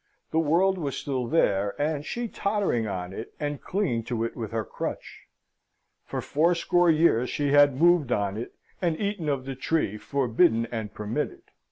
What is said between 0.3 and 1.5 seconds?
The world was still